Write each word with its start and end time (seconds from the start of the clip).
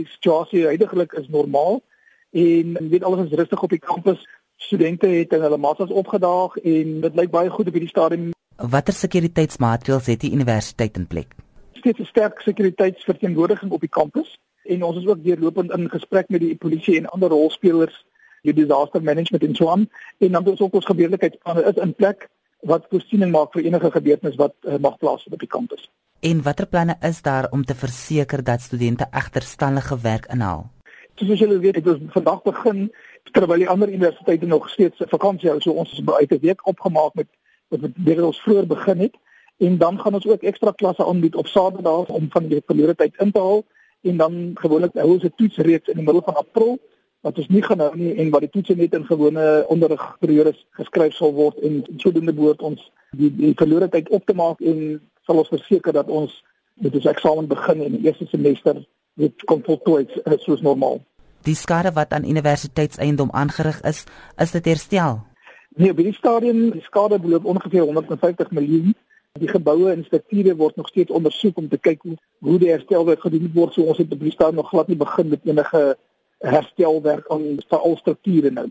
die 0.00 0.08
situasie 0.16 0.66
heidaglik 0.66 1.14
is 1.20 1.28
normaal 1.28 1.80
en 2.30 2.76
weet 2.92 3.04
alles 3.04 3.26
is 3.26 3.38
rustig 3.38 3.62
op 3.62 3.72
die 3.74 3.82
kampus. 3.82 4.26
Studente 4.60 5.08
het 5.08 5.32
hulle 5.32 5.58
maatskaps 5.58 5.94
opgedaag 6.02 6.56
en 6.56 7.00
dit 7.06 7.16
lyk 7.16 7.32
baie 7.32 7.50
goed 7.50 7.70
op 7.70 7.76
hierdie 7.78 7.92
stadium. 7.92 8.30
Watter 8.74 8.94
sekuriteitsmaatreëls 8.94 10.10
het 10.12 10.20
die 10.26 10.34
universiteit 10.36 11.00
in 11.00 11.06
plek? 11.06 11.34
Steeds 11.80 12.00
'n 12.00 12.10
sterk 12.12 12.40
sekuriteitsverteenwoordiging 12.40 13.72
op 13.72 13.80
die 13.80 13.94
kampus 13.98 14.36
en 14.64 14.82
ons 14.82 14.98
is 14.98 15.06
ook 15.06 15.24
deurlopend 15.24 15.72
in 15.72 15.88
gesprek 15.90 16.28
met 16.28 16.40
die 16.40 16.56
polisie 16.56 16.96
en 16.98 17.06
ander 17.06 17.28
rolspelers 17.28 18.04
die 18.42 18.54
disaster 18.54 19.02
management 19.02 19.42
en 19.44 19.54
so 19.54 19.68
aan 19.68 19.88
en 20.18 20.32
dan 20.32 20.52
is 20.52 20.60
ook 20.60 20.74
ons 20.74 20.86
gebeurlikheidsplanne 20.86 21.64
is 21.64 21.82
in 21.82 21.94
plek 21.94 22.28
wat 22.60 22.86
voorsiening 22.90 23.32
maak 23.32 23.52
vir 23.52 23.64
enige 23.64 23.90
gebeurtenis 23.90 24.36
wat 24.36 24.54
uh, 24.60 24.76
mag 24.76 24.98
plaasvind 24.98 25.34
op 25.34 25.40
die 25.40 25.48
kampus. 25.48 25.90
En 26.20 26.42
watter 26.42 26.66
planne 26.66 26.96
is 27.00 27.22
daar 27.22 27.46
om 27.50 27.64
te 27.64 27.74
verseker 27.74 28.44
dat 28.44 28.60
studente 28.60 29.06
egterstandige 29.10 29.96
werk 30.00 30.26
inhaal? 30.26 30.66
Soos 31.14 31.38
julle 31.38 31.58
weet, 31.58 31.74
het 31.74 31.86
ons 31.88 32.12
vandag 32.12 32.42
begin 32.42 32.90
terwyl 33.32 33.62
die 33.62 33.68
ander 33.68 33.88
universiteite 33.88 34.46
nog 34.46 34.68
steeds 34.68 35.00
vakansie 35.08 35.48
hou, 35.48 35.60
so 35.60 35.72
ons 35.72 35.92
is 35.92 36.02
uit 36.04 36.32
'n 36.32 36.40
week 36.40 36.66
opgemaak 36.66 37.14
met 37.14 37.26
wat 37.68 37.80
wat 38.04 38.20
ons 38.20 38.40
vroeër 38.40 38.66
begin 38.66 38.98
het 38.98 39.16
en 39.56 39.78
dan 39.78 40.00
gaan 40.00 40.14
ons 40.14 40.26
ook 40.26 40.42
ekstra 40.42 40.70
klasse 40.70 41.06
aanbied 41.06 41.34
op 41.34 41.46
Saterdae 41.46 42.04
om 42.06 42.26
van 42.30 42.48
die 42.48 42.62
verlede 42.66 42.94
tyd 42.94 43.16
in 43.16 43.32
te 43.32 43.38
haal 43.38 43.64
en 44.00 44.16
dan 44.16 44.50
gewoonlik 44.54 44.92
hou 44.94 45.10
ons 45.12 45.24
'n 45.24 45.32
toetsreeks 45.36 45.88
in 45.88 45.96
die 45.96 46.04
middel 46.04 46.22
van 46.22 46.36
April 46.36 46.78
wat 47.20 47.38
ons 47.38 47.48
nie 47.48 47.62
gaan 47.62 47.78
hou 47.78 47.96
nie 47.96 48.14
en 48.14 48.30
wat 48.30 48.40
die 48.40 48.50
toetse 48.50 48.74
net 48.74 48.94
in 48.94 49.04
gewone 49.04 49.64
onderrigperiodes 49.68 50.66
geskryf 50.70 51.14
sal 51.14 51.32
word 51.32 51.56
en 51.58 51.84
sodoende 51.96 52.32
behoort 52.32 52.62
ons 52.62 52.90
die 53.10 53.36
die 53.36 53.54
verlore 53.54 53.88
tyd 53.88 54.08
op 54.08 54.26
te 54.26 54.34
maak 54.34 54.60
en 54.60 55.00
sal 55.30 55.44
ons 55.44 55.52
verseker 55.54 55.94
dat 55.94 56.10
ons 56.10 56.32
met 56.82 56.94
ons 56.98 57.06
eksamen 57.12 57.46
begin 57.46 57.84
in 57.86 57.96
die 57.98 58.08
eerste 58.08 58.26
semester 58.30 58.82
dit 59.20 59.46
kom 59.46 59.62
voltooi 59.62 60.06
soos 60.42 60.62
normaal. 60.64 60.98
Die 61.46 61.56
skade 61.56 61.92
wat 61.96 62.12
aan 62.16 62.26
universiteitseiendom 62.28 63.30
aangerig 63.36 63.78
is, 63.88 64.04
is 64.40 64.54
dit 64.56 64.66
herstel. 64.72 65.20
Nee, 65.78 65.94
by 65.94 66.08
die 66.08 66.16
stadium, 66.16 66.66
die 66.74 66.84
skade 66.84 67.20
beloop 67.22 67.46
ongeveer 67.48 67.86
150 67.86 68.50
miljoen. 68.56 68.94
Die 69.38 69.48
geboue 69.48 69.92
en 69.92 70.02
strukture 70.04 70.56
word 70.58 70.76
nog 70.76 70.88
steeds 70.90 71.14
ondersoek 71.14 71.58
om 71.62 71.68
te 71.70 71.78
kyk 71.78 72.02
hoe, 72.02 72.16
hoe 72.42 72.58
die 72.58 72.72
herstelwerk 72.72 73.22
gedoen 73.22 73.46
word. 73.54 73.76
So 73.76 73.86
ons 73.86 74.00
het 74.02 74.10
op 74.10 74.24
die 74.24 74.34
stadium 74.34 74.58
nog 74.58 74.72
glad 74.72 74.90
nie 74.90 74.98
begin 74.98 75.30
met 75.30 75.46
enige 75.46 75.84
herstelwerk 76.42 77.28
aan 77.30 77.60
veral 77.68 77.96
strukture 78.00 78.50
nou. 78.50 78.70